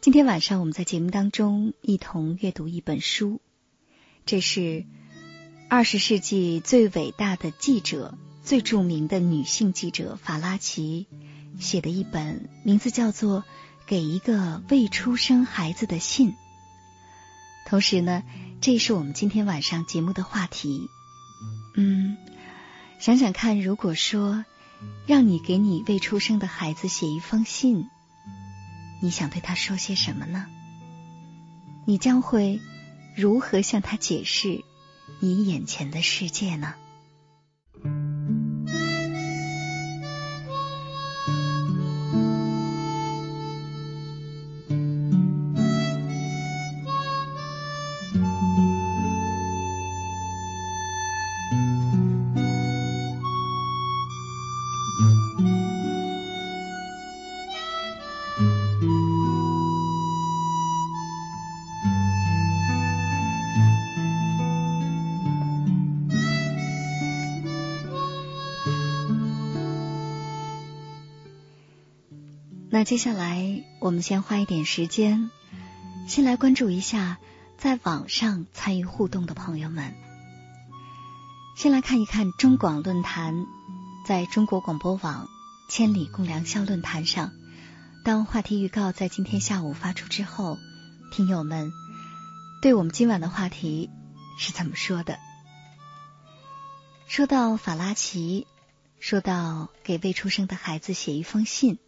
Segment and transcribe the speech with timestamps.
[0.00, 3.38] 今天晚上我们在节目当中一同阅读一本书，
[4.24, 4.86] 这是
[5.68, 11.06] 二十世纪最伟大的记者、最著名的女性记者法拉奇
[11.58, 13.40] 写的一本，名字叫做
[13.86, 16.30] 《给一个未出生孩子的信》。
[17.66, 18.22] 同时呢，
[18.62, 20.88] 这是我们今天晚上节目的话题。
[21.76, 22.16] 嗯，
[23.00, 24.46] 想想看，如果说
[25.06, 27.84] 让你给你未出生的孩子写一封信。
[29.00, 30.46] 你想对他说些什么呢？
[31.86, 32.60] 你将会
[33.16, 34.62] 如何向他解释
[35.20, 36.74] 你眼前的世界呢？
[72.72, 75.28] 那接下来，我们先花一点时间，
[76.06, 77.18] 先来关注一下
[77.58, 79.92] 在网上参与互动的朋友们。
[81.56, 83.44] 先来看一看中广论坛，
[84.06, 85.28] 在中国广播网
[85.68, 87.32] “千里共良宵”论坛上，
[88.04, 90.56] 当话题预告在今天下午发出之后，
[91.10, 91.72] 听友们
[92.62, 93.90] 对我们今晚的话题
[94.38, 95.18] 是怎么说的？
[97.08, 98.46] 说到法拉奇，
[99.00, 101.80] 说到给未出生的孩子写一封信。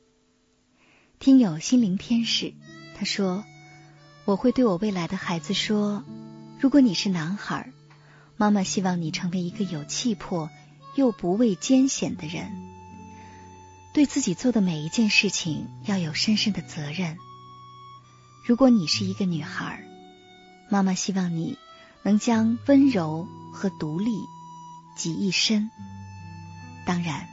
[1.22, 2.53] 听友心灵天使，
[2.99, 3.44] 他说
[4.27, 6.03] ：“我会对我未来的孩子说，
[6.59, 7.72] 如果你是男孩，
[8.37, 10.50] 妈妈希望你成为一个有气魄
[10.97, 12.50] 又不畏艰险的人，
[13.94, 17.16] 对自己做的每一件事情要有深深的责任。
[18.44, 19.81] 如果你是一个女孩，
[20.69, 21.56] 妈妈希望你
[22.03, 24.10] 能将温柔和独立
[24.97, 25.71] 集一身。
[26.84, 27.28] 当然，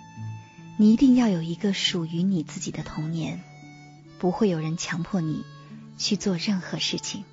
[0.77, 3.41] 你一定要有一个属于你自己的童年。”
[4.19, 5.43] 不会有人强迫你
[5.97, 7.23] 去做任何事情。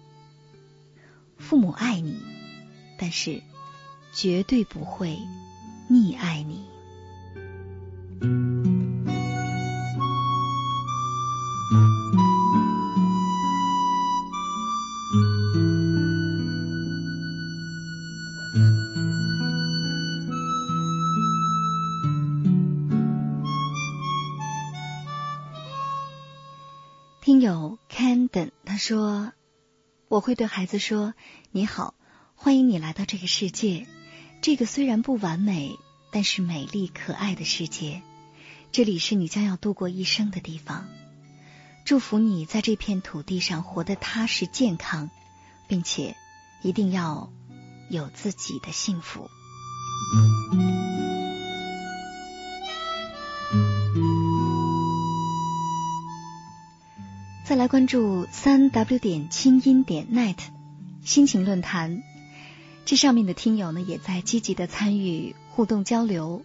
[1.37, 2.23] 父母爱你，
[2.99, 3.43] 但是
[4.15, 5.19] 绝对不会
[5.91, 6.65] 溺爱你。
[27.27, 29.33] 听友 Candon 他说，
[30.07, 31.13] 我会对孩子说
[31.51, 31.95] ：“你好，
[32.37, 33.89] 欢迎你来到这个世界。
[34.43, 35.77] 这个虽然不完美，
[36.13, 38.01] 但是美丽可爱的世界。
[38.71, 40.87] 这里是你将要度过一生的地方。
[41.85, 45.11] 祝福你在这片土地上活得踏实健康，
[45.67, 46.15] 并且
[46.63, 47.33] 一定要
[47.91, 49.29] 有自己的幸福。”
[57.47, 60.37] 再来关注三 w 点清音点 net
[61.05, 62.03] 心情论坛，
[62.85, 66.45] 这上面的听友呢也在积极的参与互动交流。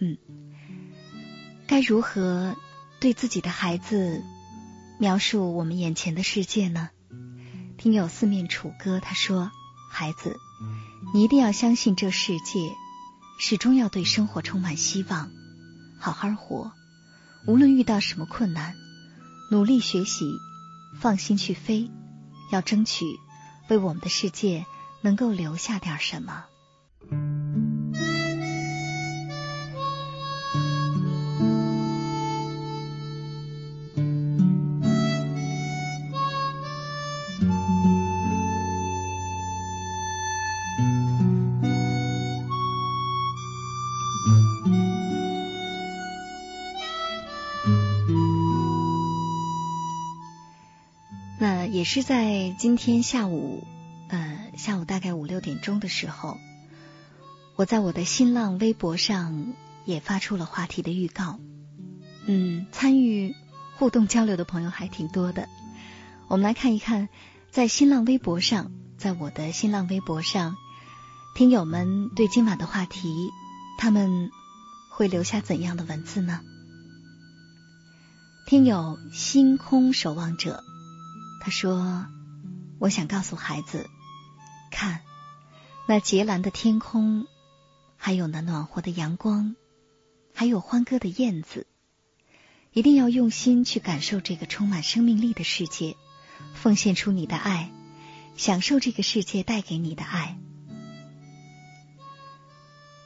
[0.00, 0.18] 嗯，
[1.68, 2.56] 该如何
[2.98, 4.24] 对自己的孩子
[4.98, 6.90] 描述我们眼前的世界呢？
[7.78, 9.52] 听友四面楚歌他说
[9.88, 10.36] ：“孩子，
[11.14, 12.72] 你一定要相信这世界，
[13.38, 15.30] 始终要对生活充满希望，
[16.00, 16.72] 好好活，
[17.46, 18.74] 无论遇到什么困难。”
[19.52, 20.40] 努力学习，
[21.00, 21.90] 放心去飞，
[22.52, 23.04] 要争取
[23.68, 24.64] 为我们的世界
[25.00, 26.44] 能够留下点什么。
[51.80, 53.66] 也是在今天下午，
[54.10, 56.36] 呃，下午大概五六点钟的时候，
[57.56, 59.54] 我在我的新浪微博上
[59.86, 61.40] 也发出了话题的预告。
[62.26, 63.34] 嗯，参与
[63.78, 65.48] 互动交流的朋友还挺多的。
[66.28, 67.08] 我们来看一看
[67.50, 70.58] 在新浪微博上，在我的新浪微博上，
[71.34, 73.30] 听友们对今晚的话题，
[73.78, 74.30] 他们
[74.90, 76.42] 会留下怎样的文字呢？
[78.44, 80.62] 听友星空守望者，
[81.50, 82.06] 说
[82.80, 83.90] ：“我想告诉孩子，
[84.70, 85.00] 看
[85.86, 87.26] 那洁蓝的天空，
[87.96, 89.56] 还有那暖和的阳光，
[90.32, 91.66] 还有欢歌的燕子，
[92.72, 95.96] 一定要用心去感受这个充满生命力的世界，
[96.54, 97.70] 奉献出你的爱，
[98.36, 100.38] 享受这个世界带给你的爱。”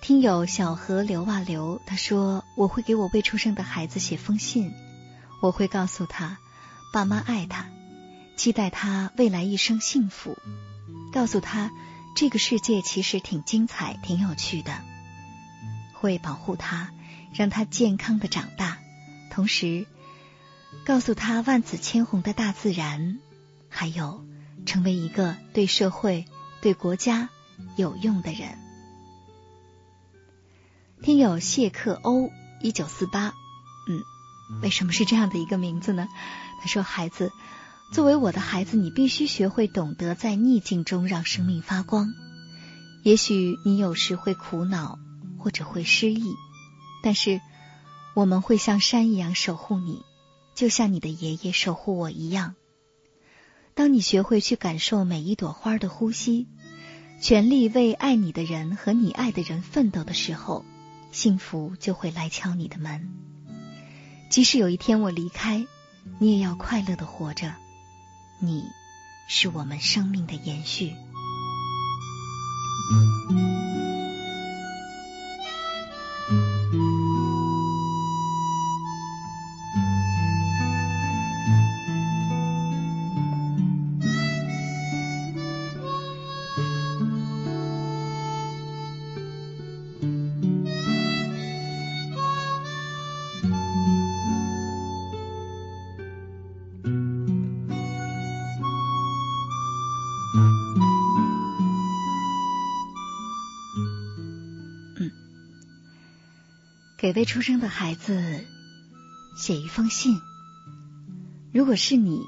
[0.01, 4.73] 听友小河流啊流，他说：“我会给我未出生的孩子写封信。”
[5.41, 6.39] 我会告诉他，
[6.93, 7.67] 爸妈爱他，
[8.37, 10.37] 期待他未来一生幸福。
[11.13, 11.71] 告诉他，
[12.17, 14.83] 这个世界其实挺精彩、挺有趣的。
[15.93, 16.91] 会保护他，
[17.33, 18.79] 让他健康的长大。
[19.31, 19.87] 同时，
[20.85, 23.19] 告诉他万紫千红的大自然，
[23.69, 24.27] 还有
[24.67, 26.27] 成为一个对社会、
[26.61, 27.31] 对国家
[27.77, 28.59] 有用的人。
[31.03, 32.31] 听友谢克欧
[32.61, 33.35] 一九四八，
[33.89, 34.03] 嗯。
[34.63, 36.07] 为什么是这样的一个名字呢？
[36.61, 37.33] 他说：“孩子，
[37.93, 42.13] 作为我的孩子，你必须学会懂得在逆境中让生命发光。
[43.05, 44.99] 也许你有时会苦恼，
[45.39, 46.35] 或者会失意，
[47.03, 47.41] 但是
[48.15, 50.03] 我们会像山一样守护你，
[50.55, 52.55] 就像你的爷爷守护我一样。
[53.75, 56.49] 当你学会去感受每一朵花的呼吸，
[57.21, 60.65] 全力为爱你的人和你爱的人奋斗的时候，
[61.13, 63.09] 幸福就会来敲你的门。”
[64.31, 65.65] 即使有一天我离开，
[66.19, 67.55] 你也要快乐的活着。
[68.39, 68.65] 你，
[69.29, 70.93] 是我们生命的延续。
[107.05, 108.47] 给未出生的孩子
[109.37, 110.23] 写一封信。
[111.53, 112.23] 如果是你，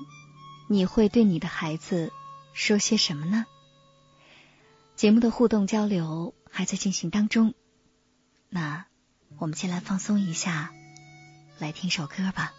[0.68, 2.12] 你会对你的孩子
[2.52, 3.46] 说些什么呢？
[4.94, 7.54] 节目的互动交流还在进行当中，
[8.50, 8.84] 那
[9.38, 10.74] 我们先来放松一下，
[11.58, 12.52] 来听首歌吧。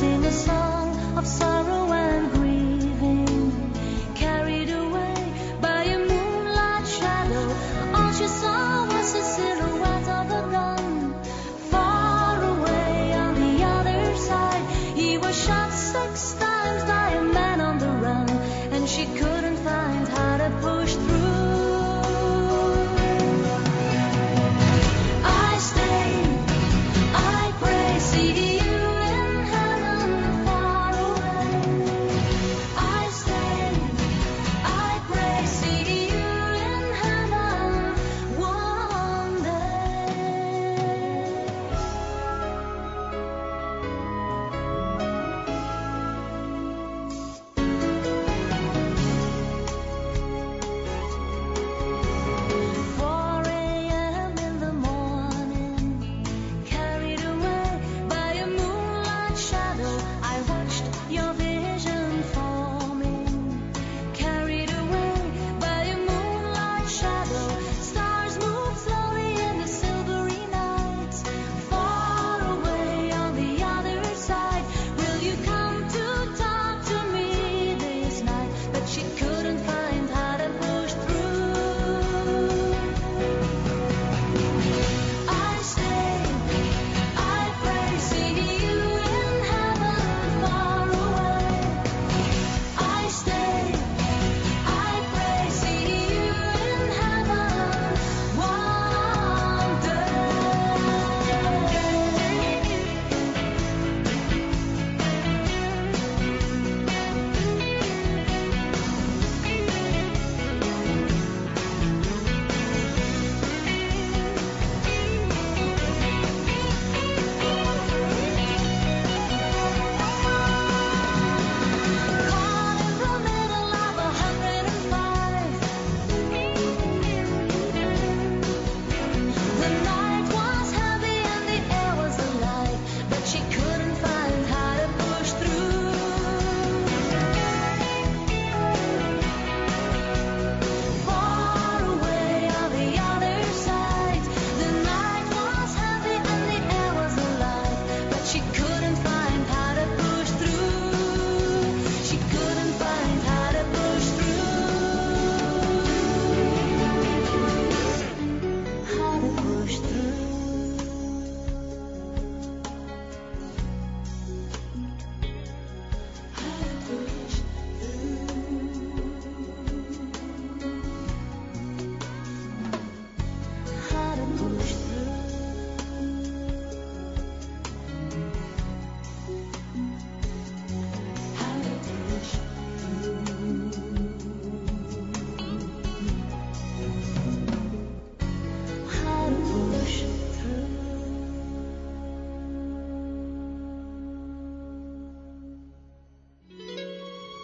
[0.00, 1.59] sing a song of sorrow.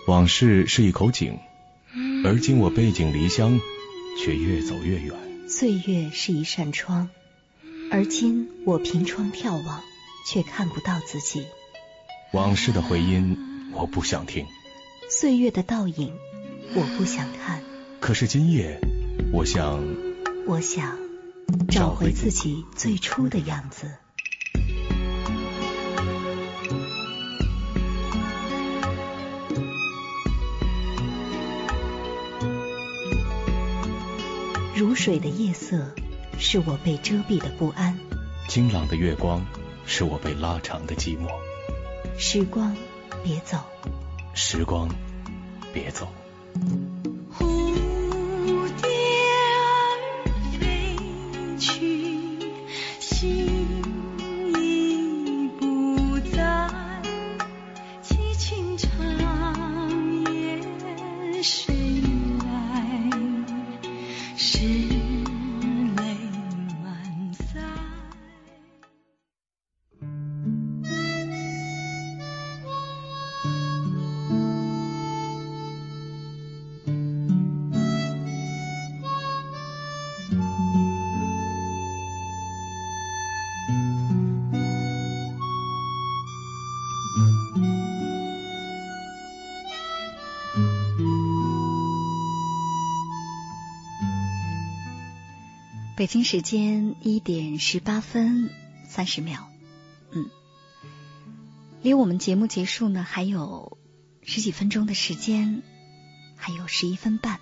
[0.07, 1.41] 往事是一口井，
[2.25, 3.61] 而今我背井离乡，
[4.23, 5.13] 却越走越远。
[5.49, 7.11] 岁月是一扇窗，
[7.91, 9.83] 而今我凭窗眺望，
[10.25, 11.47] 却看不到自己。
[12.33, 13.37] 往事的回音，
[13.73, 14.45] 我不想听；
[15.11, 16.13] 岁月的倒影，
[16.77, 17.61] 我不想看。
[17.99, 18.79] 可是今夜，
[19.33, 19.85] 我想，
[20.47, 20.97] 我想
[21.69, 23.97] 找回自己最初的样子。
[35.07, 35.95] 水的夜色，
[36.37, 37.95] 是我被遮蔽的不安；
[38.49, 39.41] 晴朗的月光，
[39.85, 41.29] 是我被拉长的寂寞。
[42.19, 42.77] 时光，
[43.23, 43.59] 别走；
[44.35, 44.89] 时光，
[45.73, 46.09] 别走。
[95.97, 98.51] 北京时间一点十八分
[98.87, 99.49] 三十秒，
[100.11, 100.29] 嗯，
[101.81, 103.79] 离我们节目结束呢还有
[104.23, 105.63] 十几分钟的时间，
[106.37, 107.41] 还有十一分半。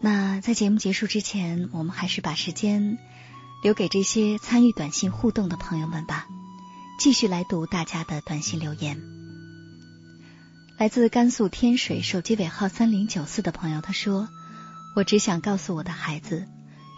[0.00, 2.96] 那在节目结束之前，我们还是把时间
[3.62, 6.26] 留给这些参与短信互动的朋友们吧，
[6.98, 8.98] 继续来读大家的短信留言。
[10.78, 14.26] 来自甘肃天水手机尾号三零九四的朋友他说。
[14.96, 16.48] 我只想告诉我的孩子，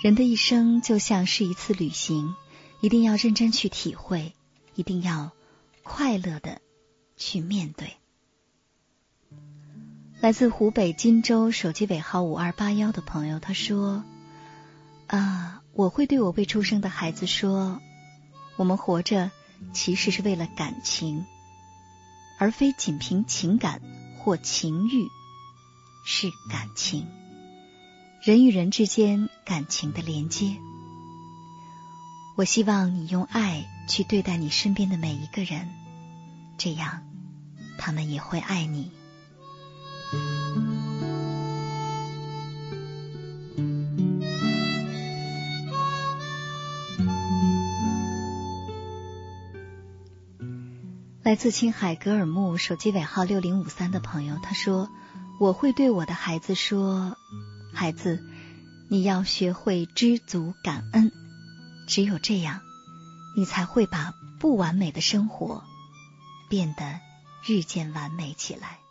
[0.03, 2.35] 人的一生就像是一次旅行，
[2.81, 4.35] 一定要认真去体会，
[4.75, 5.31] 一定要
[5.83, 6.61] 快乐的
[7.17, 7.97] 去面对。
[10.21, 14.05] 来自湖北荆州手机尾号五二八幺的朋友他说
[15.09, 17.81] ：“啊，我会对我未出生的孩子说，
[18.57, 19.31] 我们活着
[19.73, 21.27] 其实是为了感情，
[22.39, 23.83] 而非仅凭情感
[24.19, 25.09] 或情欲，
[26.07, 27.07] 是感情。”
[28.25, 30.57] 人与人之间感情的连接，
[32.37, 35.69] 我希望你用爱去对待你身边的每一个人，
[36.57, 37.03] 这样
[37.79, 38.93] 他们也会爱你。
[51.25, 54.89] 来自青海格尔木手机尾号六零五三的朋友，他说
[55.41, 57.17] ：“我会对我的孩子说。”
[57.73, 58.23] 孩子，
[58.89, 61.11] 你要学会知足感恩，
[61.89, 62.61] 只有这样，
[63.35, 65.65] 你才会把不完美的生活
[66.49, 67.01] 变得
[67.47, 68.82] 日渐完美起来。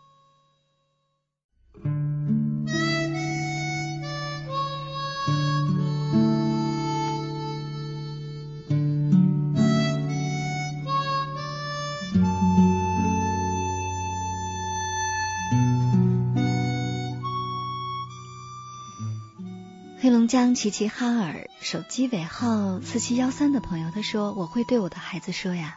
[20.32, 25.76] 江齐齐哈尔手机尾号四七幺三的朋友他说：“我会对我的孩子说呀，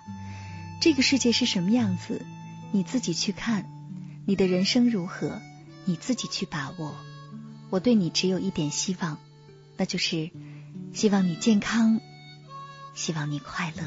[0.81, 2.25] 这个世界是什么样子，
[2.71, 3.65] 你自己去看；
[4.25, 5.43] 你的人生如何，
[5.85, 6.95] 你自己去把握。
[7.71, 9.19] 我对你只有一点希望，
[9.77, 10.31] 那就是
[10.93, 12.01] 希望你健康，
[12.95, 13.83] 希望你快乐。”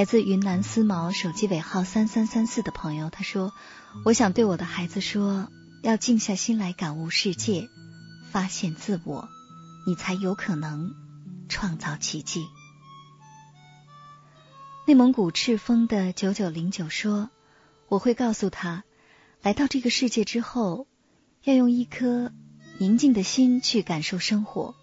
[0.00, 3.52] 来自云南思茅手机尾号三三三四的朋友他说
[4.02, 5.52] ：“我想对我的孩子说，
[5.82, 7.68] 要静下心来感悟世界，
[8.30, 9.28] 发现自我，
[9.86, 10.94] 你才有可能
[11.50, 12.46] 创造奇迹。”
[14.88, 17.28] 内蒙古赤峰的九九零九说
[17.88, 18.84] ：“我会告诉他，
[19.42, 20.86] 来到这个世界之后，
[21.44, 22.32] 要用一颗
[22.78, 24.74] 宁静的心去感受生活，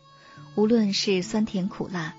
[0.53, 2.13] 无论是酸甜苦辣，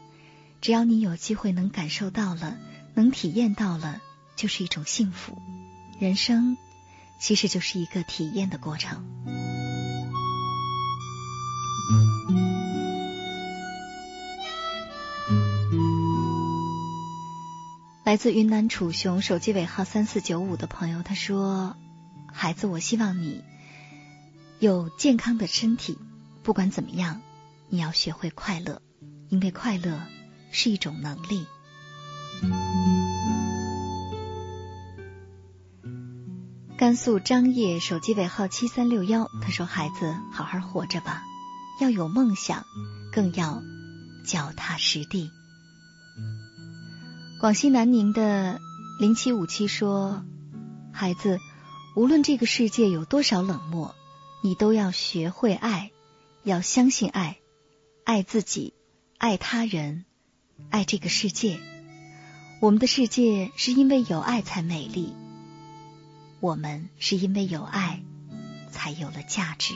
[0.60, 2.58] 只要你有机会能感受到了。”
[2.98, 4.00] 能体验到了，
[4.34, 5.40] 就是一种幸福。
[6.00, 6.56] 人生
[7.20, 9.04] 其实就是一个体验的过程。
[18.04, 21.76] 来自云南楚雄手机尾号三四九五的朋友他说
[22.34, 23.44] ：“孩子，我希望你
[24.58, 25.96] 有健康的身体。
[26.42, 27.20] 不管怎么样，
[27.68, 28.82] 你要学会快乐，
[29.28, 30.02] 因为快乐
[30.50, 31.46] 是一种能力。”
[36.76, 41.24] 甘肃张掖手机尾号七三六幺，他说：“孩子，好好活着吧，
[41.80, 42.64] 要有梦想，
[43.12, 43.62] 更要
[44.24, 45.30] 脚踏实地。”
[47.40, 48.60] 广西南宁的
[49.00, 50.24] 零七五七说
[50.94, 51.40] ：“孩子，
[51.96, 53.94] 无论这个世界有多少冷漠，
[54.42, 55.90] 你都要学会爱，
[56.44, 57.38] 要相信爱，
[58.04, 58.72] 爱自己，
[59.18, 60.04] 爱他人，
[60.70, 61.60] 爱这个世界。
[62.60, 65.14] 我们的世界是因为有爱才美丽。”
[66.40, 68.00] 我们是因为有爱，
[68.70, 69.74] 才有了价值。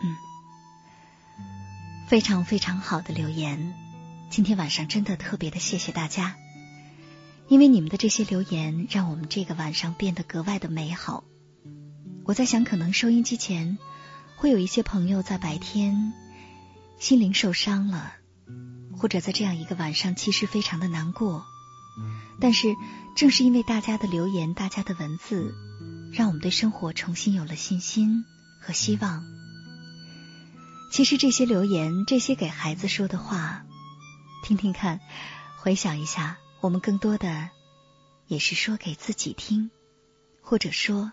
[0.00, 0.16] 嗯，
[2.06, 3.74] 非常非常好的留言。
[4.30, 6.36] 今天晚上真的特别的谢谢大家，
[7.48, 11.24] 因为你们的这些留言，让我们这个晚上变得格外的美好。
[12.24, 13.78] 我在想，可能收音机前
[14.36, 16.12] 会有一些朋友在白天
[16.98, 18.12] 心灵受伤了，
[18.98, 21.44] 或者在这样一个晚上其实非常的难过。
[22.38, 22.76] 但是
[23.16, 25.54] 正是因为大家的留言、大家的文字，
[26.12, 28.24] 让我们对生活重新有了信心
[28.60, 29.24] 和希望。
[30.92, 33.64] 其实这些留言、这些给孩子说的话，
[34.44, 35.00] 听听看，
[35.56, 37.50] 回想一下，我们更多的
[38.26, 39.70] 也是说给自己听，
[40.42, 41.12] 或者说。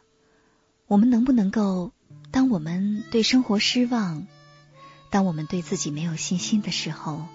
[0.87, 1.93] 我们能不能够，
[2.29, 4.27] 当我们对生活失望，
[5.09, 7.25] 当我们对自己没有信心的时候，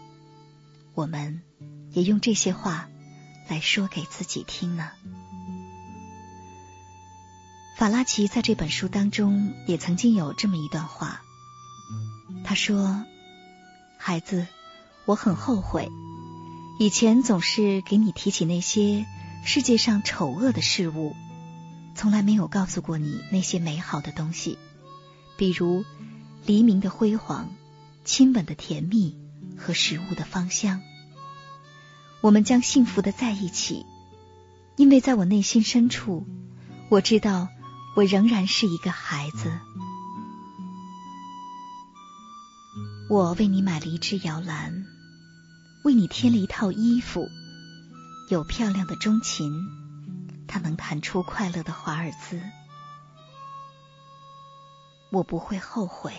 [0.94, 1.42] 我们
[1.90, 2.88] 也用这些话
[3.48, 4.92] 来说给自己听呢？
[7.76, 11.22] 法拉奇在这本书当中也曾经有这么一段话，
[12.44, 13.04] 他说
[13.98, 14.46] ：“孩子，
[15.06, 15.90] 我很后悔，
[16.80, 19.04] 以前总是给你提起那些
[19.44, 21.14] 世界上丑恶的事物。”
[21.94, 24.56] 从来没有告诉过你那些美好的东西，
[25.36, 25.84] 比如
[26.46, 27.50] 黎明的辉煌、
[28.06, 29.14] 亲吻的甜蜜
[29.58, 30.80] 和食物的芳香。
[32.22, 33.84] 我们将幸福的在一起，
[34.76, 36.26] 因为在我内心深处，
[36.88, 37.48] 我知道
[37.94, 39.52] 我仍然是一个孩子。
[43.10, 44.79] 我为你买了一只摇篮，
[45.82, 47.28] 为你添了一套衣服，
[48.28, 49.68] 有漂亮的钟琴。
[50.46, 52.42] 它能弹出快乐的华尔兹，
[55.12, 56.12] 我不会后悔。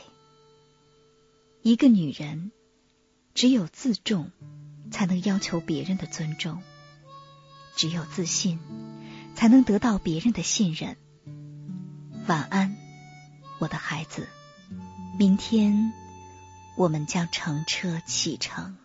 [1.62, 2.54] 一个女人
[3.36, 4.32] 只有自重，
[4.90, 6.60] 才能要求别人的尊重；
[7.76, 8.58] 只有自信，
[9.36, 10.96] 才能得到别人的信任。
[12.26, 12.78] 晚安，
[13.60, 14.30] 我的孩子。
[15.20, 15.92] 明天
[16.78, 18.78] 我们将乘车启程。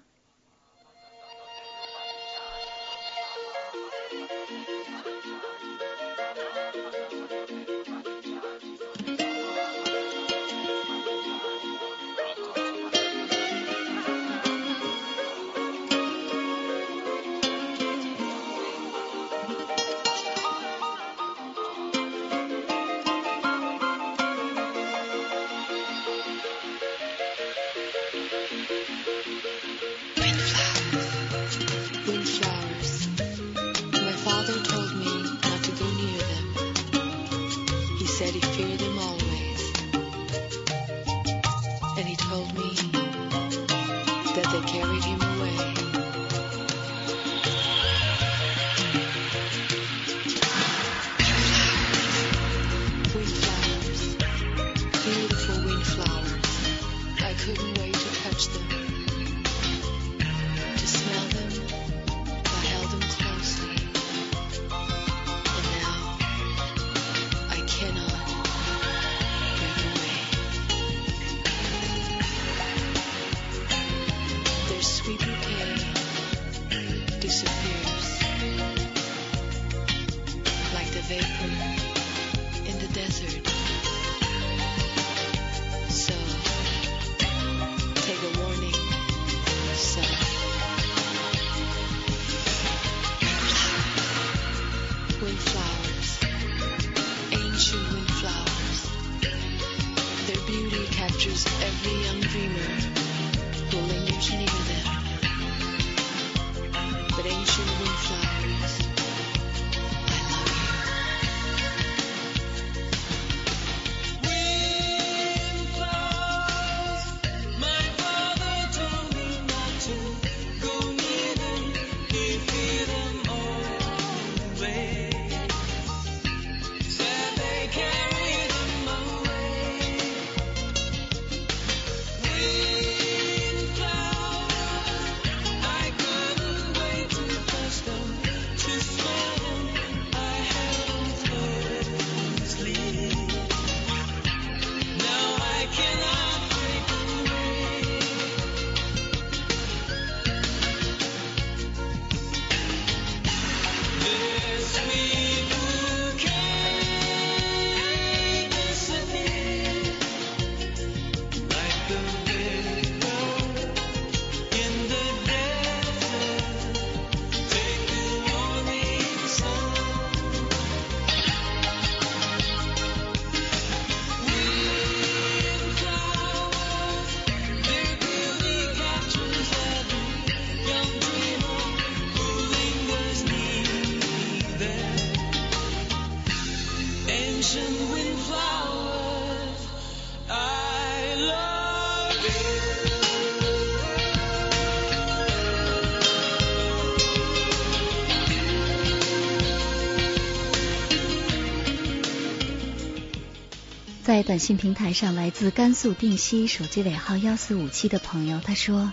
[204.03, 208.93] 在短信平台上，来自甘肃定西手机尾号幺四五七的朋友，他说：“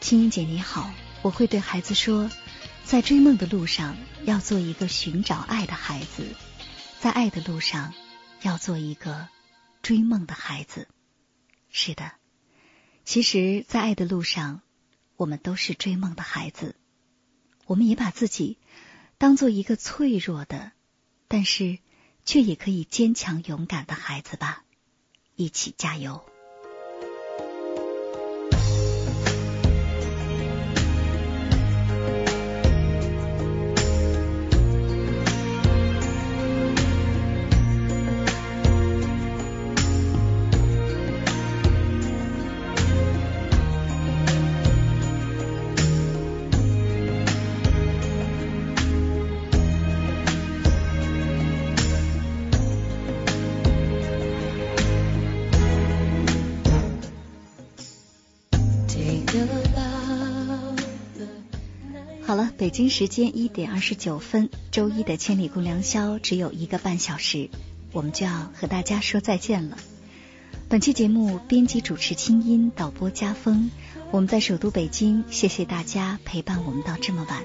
[0.00, 0.90] 青音姐你好，
[1.22, 2.30] 我会对孩子说，
[2.84, 6.24] 在追梦的路上，要做一个寻找爱的孩子。”
[7.04, 7.92] 在爱的路上
[8.40, 9.28] 要做一个
[9.82, 10.88] 追梦的孩子。”
[11.68, 12.12] 是的，
[13.04, 14.62] 其实，在爱的路上，
[15.16, 16.76] 我们都是追梦的孩子，
[17.66, 18.56] 我们也把自己
[19.18, 20.72] 当做一个脆弱的，
[21.28, 21.78] 但是。
[22.26, 24.64] 却也可以坚强勇敢的孩子吧，
[25.36, 26.24] 一起加油。
[62.64, 67.50] 北京时间一点二十九分，周一的千里共良宵只有一个半小时，
[67.92, 69.76] 我们就要和大家说再见了。
[70.70, 73.70] 本期节目编辑主持清音，导播家风，
[74.12, 77.44] 我们在首都北京，谢谢大家陪伴我们到这么晚。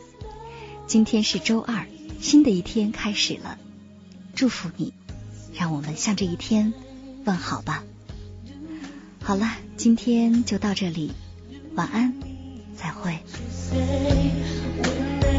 [0.88, 1.86] 今天是周二，
[2.22, 3.58] 新的一天开始了，
[4.36, 4.94] 祝福你，
[5.54, 6.74] 让我们向这一天
[7.26, 7.84] 问好吧。
[9.22, 11.12] 好了，今天就到这里，
[11.76, 12.14] 晚安，
[12.78, 13.20] 再会。